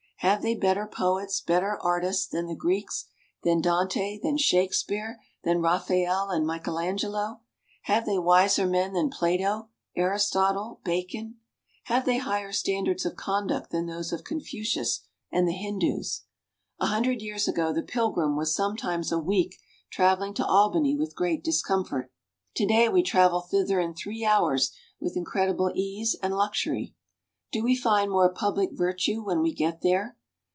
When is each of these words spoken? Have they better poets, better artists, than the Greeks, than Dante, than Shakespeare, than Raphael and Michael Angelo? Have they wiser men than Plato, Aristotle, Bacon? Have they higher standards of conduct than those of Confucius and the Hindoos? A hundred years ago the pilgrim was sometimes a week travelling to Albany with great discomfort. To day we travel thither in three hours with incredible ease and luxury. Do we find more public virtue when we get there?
Have 0.23 0.43
they 0.43 0.53
better 0.53 0.85
poets, 0.85 1.41
better 1.41 1.79
artists, 1.81 2.27
than 2.27 2.45
the 2.45 2.55
Greeks, 2.55 3.07
than 3.41 3.59
Dante, 3.59 4.19
than 4.21 4.37
Shakespeare, 4.37 5.19
than 5.43 5.63
Raphael 5.63 6.29
and 6.29 6.45
Michael 6.45 6.77
Angelo? 6.77 7.41
Have 7.85 8.05
they 8.05 8.19
wiser 8.19 8.67
men 8.67 8.93
than 8.93 9.09
Plato, 9.09 9.69
Aristotle, 9.97 10.79
Bacon? 10.83 11.39
Have 11.85 12.05
they 12.05 12.19
higher 12.19 12.51
standards 12.51 13.03
of 13.03 13.15
conduct 13.15 13.71
than 13.71 13.87
those 13.87 14.13
of 14.13 14.23
Confucius 14.23 14.99
and 15.31 15.47
the 15.47 15.57
Hindoos? 15.57 16.21
A 16.79 16.85
hundred 16.85 17.23
years 17.23 17.47
ago 17.47 17.73
the 17.73 17.81
pilgrim 17.81 18.37
was 18.37 18.53
sometimes 18.53 19.11
a 19.11 19.17
week 19.17 19.57
travelling 19.89 20.35
to 20.35 20.45
Albany 20.45 20.95
with 20.95 21.15
great 21.15 21.43
discomfort. 21.43 22.11
To 22.57 22.67
day 22.67 22.87
we 22.89 23.01
travel 23.01 23.41
thither 23.41 23.79
in 23.79 23.95
three 23.95 24.23
hours 24.23 24.71
with 24.99 25.17
incredible 25.17 25.71
ease 25.73 26.15
and 26.21 26.35
luxury. 26.37 26.93
Do 27.51 27.65
we 27.65 27.75
find 27.75 28.09
more 28.09 28.31
public 28.33 28.69
virtue 28.71 29.21
when 29.25 29.41
we 29.41 29.53
get 29.53 29.81
there? 29.81 30.15